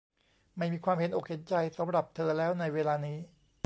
[0.57, 3.19] ไม่มีความเห็นอกเห็นใจสำหรับเธอแล้วในเวลานี้